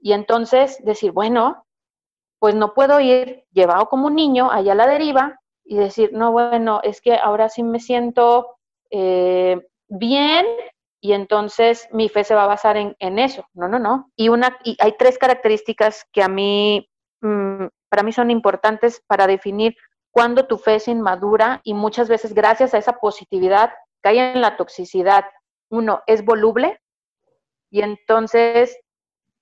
[0.00, 1.66] Y entonces decir, bueno,
[2.38, 6.32] pues no puedo ir llevado como un niño allá a la deriva y decir, no,
[6.32, 8.56] bueno, es que ahora sí me siento
[8.90, 10.46] eh, bien
[11.00, 13.46] y entonces mi fe se va a basar en, eso.
[13.54, 14.10] No, no, no.
[14.16, 16.88] Y, una, y hay tres características que a mí,
[17.20, 19.76] mm, para mí son importantes para definir
[20.16, 24.56] cuándo tu fe es inmadura y muchas veces gracias a esa positividad cae en la
[24.56, 25.26] toxicidad
[25.68, 26.80] uno es voluble
[27.70, 28.78] y entonces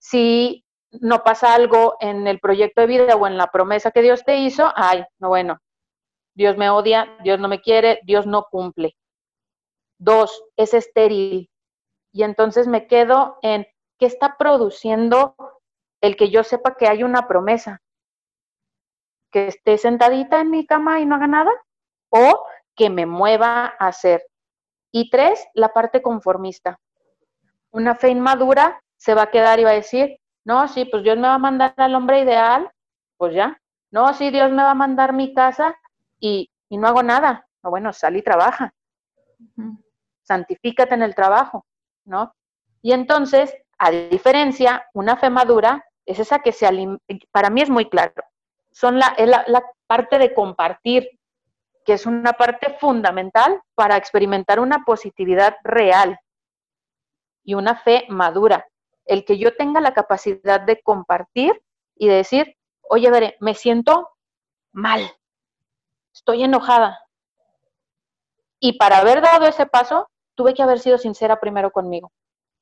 [0.00, 4.24] si no pasa algo en el proyecto de vida o en la promesa que Dios
[4.24, 5.60] te hizo, ay, no bueno,
[6.34, 8.96] Dios me odia, Dios no me quiere, Dios no cumple.
[9.98, 11.50] Dos, es estéril.
[12.12, 13.64] Y entonces me quedo en
[14.00, 15.37] qué está produciendo
[16.00, 17.80] el que yo sepa que hay una promesa.
[19.35, 21.51] Que esté sentadita en mi cama y no haga nada
[22.09, 24.23] o que me mueva a hacer.
[24.92, 26.79] Y tres, la parte conformista.
[27.73, 31.16] Una fe inmadura se va a quedar y va a decir, no, sí, pues Dios
[31.16, 32.70] me va a mandar al hombre ideal,
[33.16, 33.61] pues ya.
[33.90, 35.75] No, sí, Dios me va a mandar mi casa
[36.20, 37.49] y, no hago nada.
[37.64, 38.73] No, bueno, sal y trabaja.
[40.23, 41.66] Santifícate en el trabajo,
[42.05, 42.33] ¿no?
[42.83, 46.68] Y entonces, a diferencia, una fe madura es esa que se
[47.33, 48.23] para mí es muy claro.
[48.74, 51.08] Son la, la, la parte de compartir,
[51.84, 56.18] que es una parte fundamental para experimentar una positividad real
[57.44, 58.66] y una fe madura.
[59.04, 61.62] El que yo tenga la capacidad de compartir
[61.94, 64.10] y de decir, oye, veré, me siento
[64.72, 65.08] mal,
[66.12, 66.98] estoy enojada.
[68.58, 72.10] Y para haber dado ese paso, tuve que haber sido sincera primero conmigo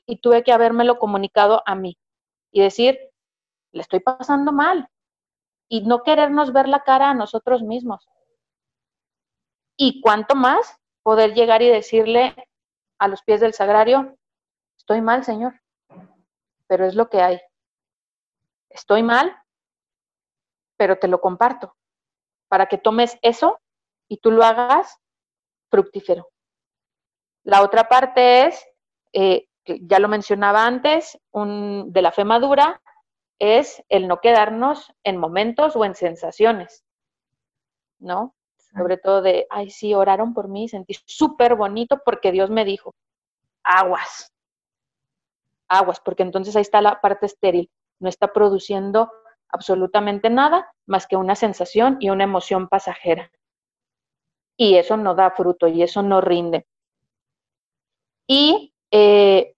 [0.05, 1.96] y tuve que habérmelo comunicado a mí
[2.51, 2.98] y decir,
[3.70, 4.90] le estoy pasando mal
[5.73, 8.07] y no querernos ver la cara a nosotros mismos
[9.75, 12.37] y cuánto más poder llegar y decirle
[12.99, 14.19] a los pies del sagrario,
[14.77, 15.59] estoy mal, Señor,
[16.67, 17.41] pero es lo que hay.
[18.69, 19.35] Estoy mal,
[20.77, 21.75] pero te lo comparto,
[22.49, 23.59] para que tomes eso
[24.09, 24.99] y tú lo hagas
[25.71, 26.29] fructífero.
[27.45, 28.63] La otra parte es,
[29.15, 32.83] eh, ya lo mencionaba antes, un, de la fe madura,
[33.43, 36.85] es el no quedarnos en momentos o en sensaciones,
[37.99, 38.35] ¿no?
[38.73, 42.95] sobre todo de, ay, sí, oraron por mí, sentí súper bonito porque Dios me dijo,
[43.63, 44.33] aguas,
[45.69, 49.13] aguas, porque entonces ahí está la parte estéril, no está produciendo
[49.49, 53.31] absolutamente nada más que una sensación y una emoción pasajera.
[54.57, 56.67] Y eso no da fruto y eso no rinde.
[58.27, 59.55] Y eh,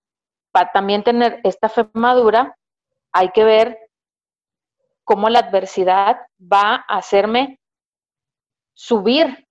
[0.51, 2.57] para también tener esta fe madura,
[3.14, 3.79] hay que ver
[5.05, 7.61] cómo la adversidad va a hacerme
[8.74, 9.46] subir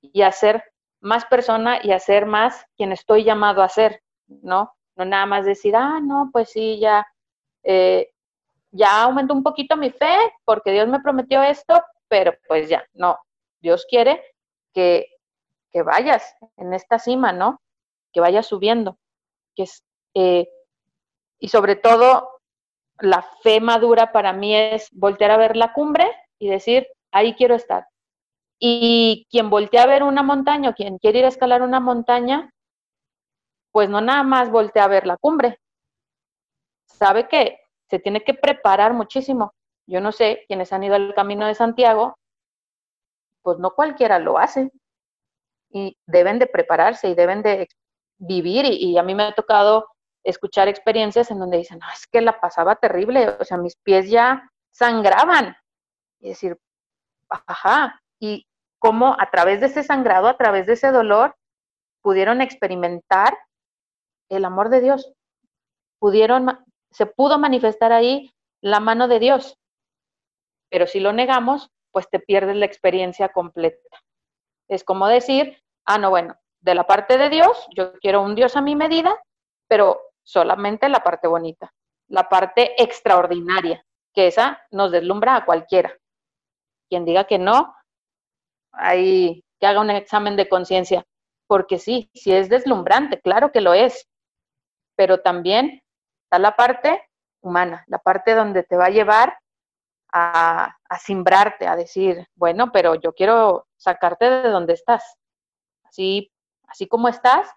[0.00, 0.64] y hacer
[1.00, 4.74] más persona y hacer más quien estoy llamado a ser, ¿no?
[4.96, 7.06] No nada más decir, ah, no, pues sí, ya,
[7.62, 8.10] eh,
[8.72, 13.16] ya aumentó un poquito mi fe porque Dios me prometió esto, pero pues ya, no,
[13.60, 14.24] Dios quiere
[14.72, 15.06] que,
[15.70, 17.60] que vayas en esta cima, ¿no?
[18.12, 18.98] Que vayas subiendo,
[19.54, 19.66] que
[20.14, 20.48] eh,
[21.38, 22.33] y sobre todo
[23.00, 27.54] la fe madura para mí es voltear a ver la cumbre y decir, ahí quiero
[27.54, 27.86] estar,
[28.58, 32.50] y quien voltea a ver una montaña quien quiere ir a escalar una montaña,
[33.72, 35.58] pues no nada más voltea a ver la cumbre.
[36.86, 39.52] Sabe que se tiene que preparar muchísimo.
[39.86, 42.16] Yo no sé, quienes han ido al Camino de Santiago,
[43.42, 44.70] pues no cualquiera lo hace.
[45.70, 47.68] Y deben de prepararse y deben de
[48.16, 48.64] vivir.
[48.66, 49.88] Y a mí me ha tocado
[50.24, 54.10] escuchar experiencias en donde dicen, no, es que la pasaba terrible, o sea, mis pies
[54.10, 55.56] ya sangraban.
[56.20, 56.58] Y decir,
[57.28, 58.46] ajá, y
[58.78, 61.36] cómo a través de ese sangrado, a través de ese dolor,
[62.02, 63.36] pudieron experimentar
[64.30, 65.12] el amor de Dios.
[65.98, 69.58] Pudieron, se pudo manifestar ahí la mano de Dios.
[70.70, 74.02] Pero si lo negamos, pues te pierdes la experiencia completa.
[74.68, 78.56] Es como decir, ah, no, bueno, de la parte de Dios, yo quiero un Dios
[78.56, 79.14] a mi medida,
[79.68, 81.72] pero solamente la parte bonita,
[82.08, 85.94] la parte extraordinaria, que esa nos deslumbra a cualquiera.
[86.88, 87.74] Quien diga que no,
[88.72, 91.04] hay que haga un examen de conciencia,
[91.46, 94.08] porque sí, sí es deslumbrante, claro que lo es,
[94.96, 95.82] pero también
[96.24, 97.02] está la parte
[97.40, 99.38] humana, la parte donde te va a llevar
[100.12, 105.16] a, a simbrarte, a decir, bueno, pero yo quiero sacarte de donde estás.
[105.84, 106.32] Así,
[106.66, 107.48] así como estás,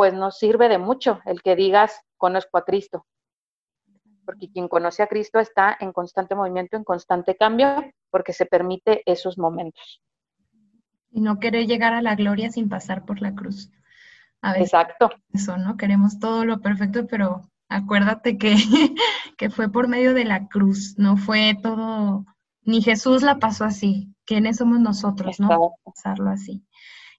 [0.00, 3.04] pues no sirve de mucho el que digas, conozco a Cristo.
[4.24, 9.02] Porque quien conoce a Cristo está en constante movimiento, en constante cambio, porque se permite
[9.04, 10.00] esos momentos.
[11.10, 13.70] Y no querer llegar a la gloria sin pasar por la cruz.
[14.40, 15.10] A Exacto.
[15.34, 15.76] Eso, ¿no?
[15.76, 18.54] Queremos todo lo perfecto, pero acuérdate que,
[19.36, 22.24] que fue por medio de la cruz, no fue todo,
[22.62, 25.74] ni Jesús la pasó así, ¿quiénes somos nosotros, no?
[25.84, 26.64] Pasarlo así.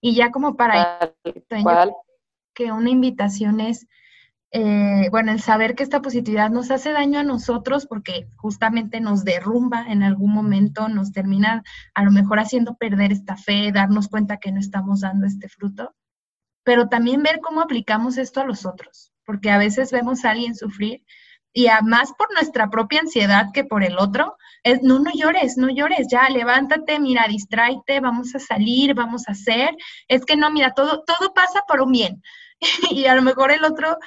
[0.02, 1.14] Y ya como para
[2.54, 3.88] que una invitación es,
[4.52, 9.24] eh, bueno, el saber que esta positividad nos hace daño a nosotros porque justamente nos
[9.24, 14.38] derrumba en algún momento, nos termina a lo mejor haciendo perder esta fe, darnos cuenta
[14.38, 15.96] que no estamos dando este fruto,
[16.64, 20.56] pero también ver cómo aplicamos esto a los otros, porque a veces vemos a alguien
[20.56, 21.04] sufrir
[21.54, 25.70] y además por nuestra propia ansiedad que por el otro, es, no, no llores, no
[25.70, 29.76] llores, ya, levántate, mira, distráete, vamos a salir, vamos a hacer,
[30.08, 32.22] es que no, mira, todo, todo pasa por un bien.
[32.92, 33.98] y a lo mejor el otro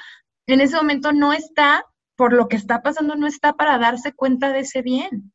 [0.46, 1.84] en ese momento no está,
[2.16, 5.32] por lo que está pasando, no está para darse cuenta de ese bien.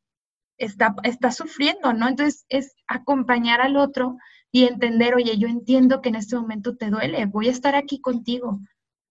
[0.57, 2.07] Está, está sufriendo, ¿no?
[2.07, 4.17] Entonces es acompañar al otro
[4.51, 8.01] y entender, oye, yo entiendo que en este momento te duele, voy a estar aquí
[8.01, 8.59] contigo,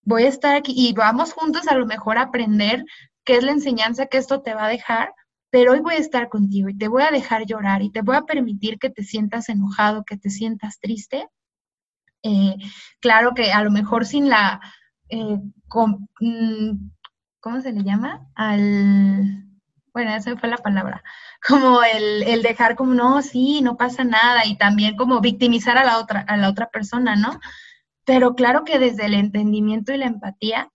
[0.03, 2.85] voy a estar aquí y vamos juntos a lo mejor a aprender
[3.25, 5.13] qué es la enseñanza que esto te va a dejar,
[5.51, 8.17] pero hoy voy a estar contigo y te voy a dejar llorar y te voy
[8.17, 11.27] a permitir que te sientas enojado, que te sientas triste.
[12.23, 12.57] Eh,
[13.01, 14.61] claro que a lo mejor sin la,
[15.09, 15.39] eh,
[16.21, 16.91] mm,
[17.41, 18.27] ¿cómo se le llama?
[18.35, 19.45] Al,
[19.93, 21.03] bueno, esa fue la palabra,
[21.49, 25.85] como el, el, dejar como, no, sí, no pasa nada, y también como victimizar a
[25.85, 27.41] la otra, a la otra persona, ¿no?
[28.05, 30.71] Pero claro que desde el entendimiento y la empatía,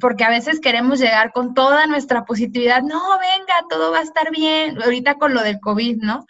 [0.00, 4.30] porque a veces queremos llegar con toda nuestra positividad, no, venga, todo va a estar
[4.30, 6.24] bien, ahorita con lo del COVID, ¿no?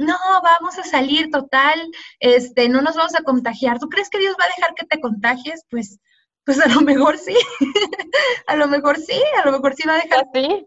[0.00, 1.78] No, vamos a salir total,
[2.20, 3.78] este, no nos vamos a contagiar.
[3.78, 5.66] ¿Tú crees que Dios va a dejar que te contagies?
[5.68, 5.98] Pues,
[6.46, 7.36] pues a lo mejor sí,
[8.46, 10.66] a lo mejor sí, a lo mejor sí va a dejar ¿Sí?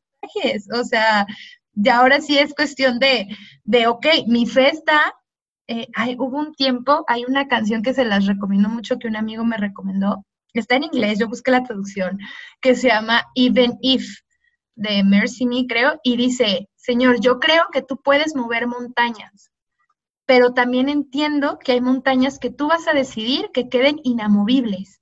[0.72, 1.26] O sea,
[1.74, 3.28] ya ahora sí es cuestión de,
[3.64, 5.16] de ok, mi fe está,
[5.68, 9.16] eh, hay, hubo un tiempo, hay una canción que se las recomiendo mucho, que un
[9.16, 12.20] amigo me recomendó, está en inglés, yo busqué la traducción,
[12.62, 14.06] que se llama Even If,
[14.76, 19.52] de Mercy Me, creo, y dice, Señor, yo creo que tú puedes mover montañas,
[20.26, 25.02] pero también entiendo que hay montañas que tú vas a decidir que queden inamovibles.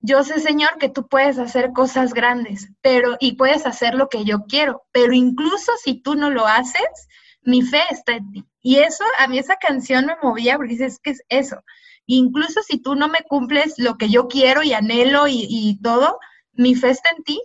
[0.00, 4.24] Yo sé, Señor, que tú puedes hacer cosas grandes, pero y puedes hacer lo que
[4.24, 7.06] yo quiero, pero incluso si tú no lo haces,
[7.40, 8.44] mi fe está en ti.
[8.60, 11.62] Y eso, a mí esa canción me movía porque dices, que es eso?
[12.06, 16.18] Incluso si tú no me cumples lo que yo quiero y anhelo y, y todo,
[16.52, 17.40] mi fe está en ti.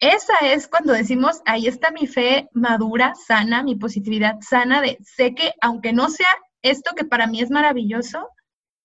[0.00, 5.34] Esa es cuando decimos, ahí está mi fe madura, sana, mi positividad sana de, sé
[5.34, 6.28] que aunque no sea
[6.62, 8.28] esto que para mí es maravilloso,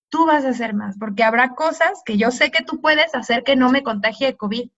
[0.10, 3.44] tú vas a hacer más, porque habrá cosas que yo sé que tú puedes hacer
[3.44, 4.70] que no me contagie de COVID,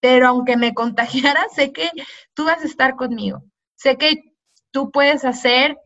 [0.00, 1.90] pero aunque me contagiara, sé que
[2.34, 3.44] tú vas a estar conmigo.
[3.76, 4.22] Sé que
[4.70, 5.78] tú puedes hacer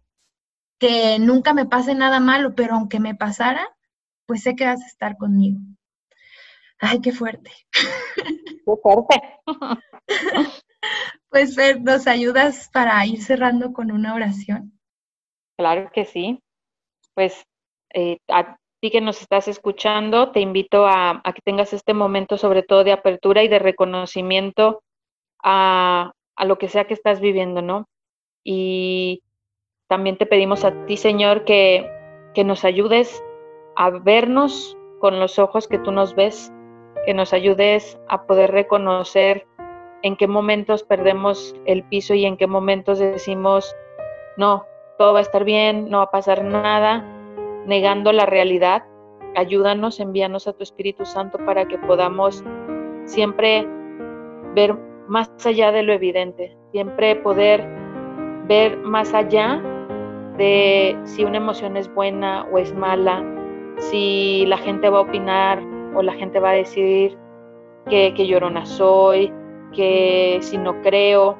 [0.78, 3.68] que nunca me pase nada malo, pero aunque me pasara,
[4.26, 5.60] pues sé que vas a estar conmigo.
[6.80, 7.50] Ay, qué fuerte.
[8.64, 9.22] Qué fuerte.
[11.30, 14.78] pues Fer, ¿nos ayudas para ir cerrando con una oración?
[15.56, 16.42] Claro que sí.
[17.14, 17.46] Pues
[17.94, 18.18] eh,
[18.80, 22.92] ti que nos estás escuchando, te invito a, que tengas este momento sobre todo de
[22.92, 24.82] apertura y de reconocimiento
[25.42, 27.88] a, a lo que sea que estás viviendo, ¿no?
[28.44, 29.22] Y
[29.88, 31.90] también te pedimos a ti, Señor, que,
[32.34, 33.22] que nos ayudes
[33.76, 36.52] a vernos con los ojos que tú nos ves,
[37.08, 39.46] que nos ayudes a poder reconocer
[40.02, 43.74] en qué momentos perdemos el piso y en qué momentos decimos,
[44.36, 44.66] no,
[44.98, 47.02] todo va a estar bien, no va a pasar nada,
[47.64, 48.84] negando la realidad.
[49.36, 52.44] Ayúdanos, envíanos a tu Espíritu Santo para que podamos
[53.06, 53.66] siempre
[54.54, 54.76] ver
[55.08, 57.66] más allá de lo evidente, siempre poder
[58.48, 59.62] ver más allá
[60.36, 63.24] de si una emoción es buena o es mala,
[63.78, 67.16] si la gente va a opinar o la gente va a decir
[67.88, 69.32] que, que llorona soy,
[69.72, 71.36] que si no creo,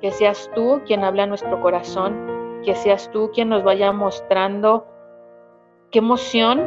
[0.00, 2.16] que seas tú quien habla a nuestro corazón,
[2.64, 4.86] que seas tú quien nos vaya mostrando
[5.90, 6.66] qué emoción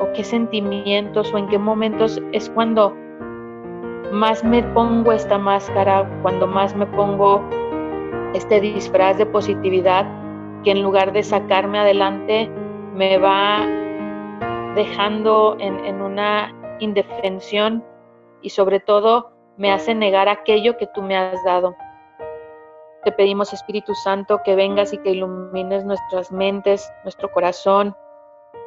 [0.00, 2.94] o qué sentimientos o en qué momentos es cuando
[4.12, 7.42] más me pongo esta máscara, cuando más me pongo
[8.34, 10.06] este disfraz de positividad
[10.64, 12.50] que en lugar de sacarme adelante
[12.94, 13.66] me va
[14.74, 17.84] dejando en, una indefensión
[18.40, 21.74] y sobre todo me hace negar aquello que tú me has dado.
[23.04, 27.96] Te pedimos Espíritu Santo que vengas y que ilumines nuestras mentes, nuestro corazón,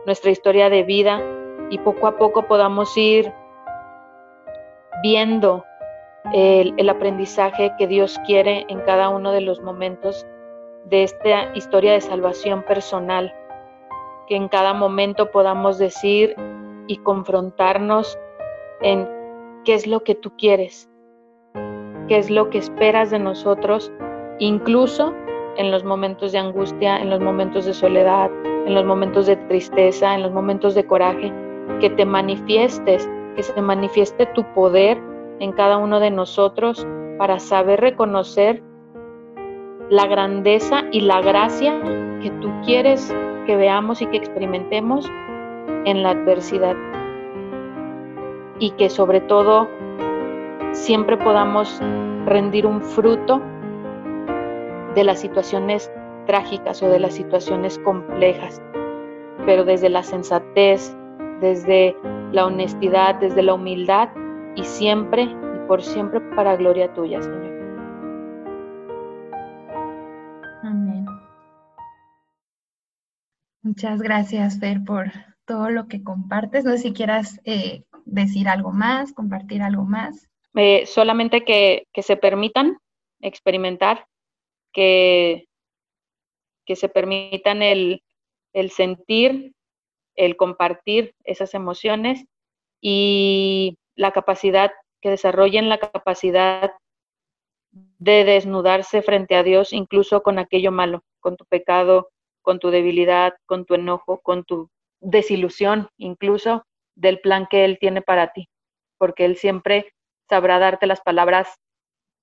[0.06, 1.22] nuestra historia de vida
[1.70, 3.32] y poco a poco podamos ir
[5.01, 5.64] viendo
[6.34, 10.26] el, el, aprendizaje que Dios quiere en cada uno de los momentos
[10.86, 13.34] de esta historia de salvación personal,
[14.28, 16.36] que en cada momento podamos decir
[16.88, 18.17] y confrontarnos
[18.81, 19.07] en
[19.63, 20.89] qué es lo que tú quieres,
[22.07, 23.91] qué es lo que esperas de nosotros,
[24.39, 25.13] incluso
[25.57, 30.13] en los momentos de angustia, en los momentos de soledad, en los momentos de tristeza,
[30.13, 31.31] en los momentos de coraje,
[31.79, 35.01] que te manifiestes, que se manifieste tu poder
[35.39, 36.86] en cada uno de nosotros
[37.17, 38.61] para saber reconocer
[39.89, 41.79] la grandeza y la gracia
[42.21, 43.13] que tú quieres
[43.45, 45.09] que veamos y que experimentemos
[45.86, 46.75] en la adversidad.
[48.59, 49.69] Y que sobre todo
[50.71, 51.81] siempre podamos
[52.25, 53.41] rendir un fruto
[54.95, 55.91] de las situaciones
[56.25, 58.61] trágicas o de las situaciones complejas,
[59.45, 60.95] pero desde la sensatez,
[61.39, 61.95] desde
[62.31, 64.09] la honestidad, desde la humildad
[64.55, 67.53] y siempre y por siempre para gloria tuya, Señor.
[70.63, 71.05] Amén.
[73.61, 75.11] Muchas gracias, Fer, por
[75.46, 76.66] todo lo que compartes.
[76.66, 80.28] No sé si quieras eh, decir algo más, compartir algo más.
[80.56, 82.78] Eh, solamente que, que se permitan
[83.22, 84.06] experimentar
[84.76, 85.48] que,
[86.66, 88.02] que se permitan el,
[88.70, 89.54] sentir,
[90.16, 92.26] el compartir esas emociones
[92.82, 94.72] y la capacidad,
[95.02, 96.74] que desarrollen la capacidad
[97.72, 102.10] de desnudarse frente a Dios, incluso con aquello malo, con tu pecado,
[102.41, 104.70] con tu debilidad, con tu enojo, con tu
[105.02, 106.66] desilusión, incluso
[106.96, 108.50] del plan que Él tiene para ti,
[108.98, 109.93] porque Él siempre
[110.30, 111.48] sabrá darte las palabras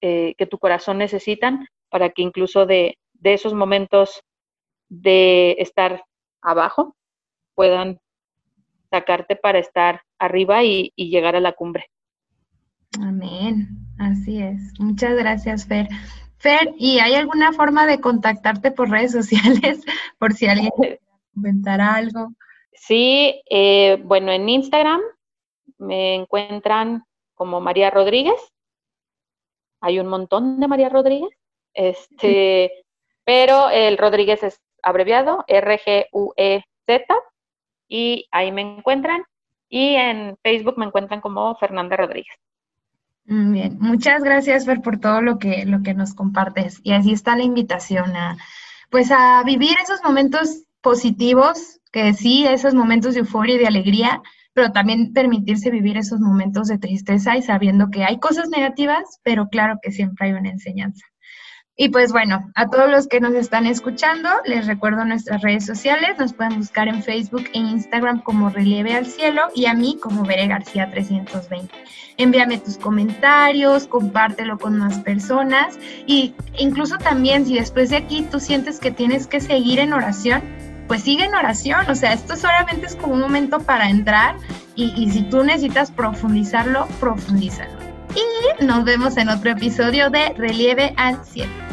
[0.00, 4.22] eh, que tu corazón necesitan para que incluso de, esos momentos
[4.88, 6.02] de estar
[6.40, 6.96] abajo
[7.54, 8.00] puedan
[8.90, 11.86] sacarte para estar arriba y, llegar a la cumbre.
[13.00, 13.68] Amén,
[13.98, 14.78] así es.
[14.80, 15.88] Muchas gracias, Fer.
[16.38, 19.84] Fer, ¿y hay alguna forma de contactarte por redes sociales
[20.18, 21.00] por si alguien quiere
[21.32, 22.32] comentar algo?
[22.72, 25.00] Sí, eh, bueno, en Instagram
[25.78, 27.04] me encuentran
[27.34, 28.40] como María Rodríguez.
[29.80, 31.30] Hay un montón de María Rodríguez.
[31.74, 32.72] Este,
[33.24, 37.14] pero el Rodríguez es abreviado, R-G-U-E-Z,
[37.88, 39.22] y ahí me encuentran.
[39.68, 42.36] Y en Facebook me encuentran como Fernanda Rodríguez.
[43.24, 46.80] Bien, muchas gracias Fer por todo lo que, lo que nos compartes.
[46.82, 48.36] Y así está la invitación a,
[48.90, 54.22] pues a vivir esos momentos positivos, que sí, esos momentos de euforia y de alegría,
[54.54, 59.48] pero también permitirse vivir esos momentos de tristeza y sabiendo que hay cosas negativas, pero
[59.48, 61.06] claro que siempre hay una enseñanza.
[61.74, 66.18] Y pues bueno, a todos los que nos están escuchando, les recuerdo nuestras redes sociales,
[66.18, 70.22] nos pueden buscar en Facebook e Instagram como Relieve al Cielo y a mí como
[70.22, 71.74] Bere García 320.
[72.18, 78.38] Envíame tus comentarios, compártelo con más personas y incluso también si después de aquí tú
[78.38, 80.42] sientes que tienes que seguir en oración,
[80.88, 84.36] pues sigue en oración, o sea, esto solamente es como un momento para entrar
[84.74, 87.72] y, si tú necesitas profundizarlo, profundízalo
[88.14, 91.71] y nos vemos en otro episodio de Relieve al Cielo.